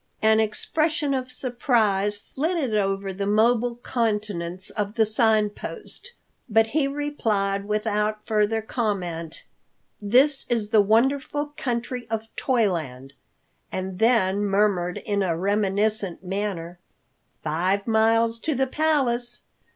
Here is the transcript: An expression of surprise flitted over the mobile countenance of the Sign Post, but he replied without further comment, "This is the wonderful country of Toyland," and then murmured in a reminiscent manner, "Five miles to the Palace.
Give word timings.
An 0.23 0.39
expression 0.39 1.13
of 1.13 1.31
surprise 1.31 2.17
flitted 2.17 2.75
over 2.75 3.13
the 3.13 3.27
mobile 3.27 3.75
countenance 3.83 4.71
of 4.71 4.95
the 4.95 5.05
Sign 5.05 5.51
Post, 5.51 6.13
but 6.49 6.65
he 6.73 6.87
replied 6.87 7.65
without 7.65 8.25
further 8.25 8.63
comment, 8.63 9.43
"This 10.01 10.47
is 10.49 10.71
the 10.71 10.81
wonderful 10.81 11.53
country 11.55 12.07
of 12.09 12.35
Toyland," 12.35 13.13
and 13.71 13.99
then 13.99 14.39
murmured 14.43 14.97
in 14.97 15.21
a 15.21 15.37
reminiscent 15.37 16.23
manner, 16.23 16.79
"Five 17.43 17.85
miles 17.85 18.39
to 18.39 18.55
the 18.55 18.65
Palace. 18.65 19.43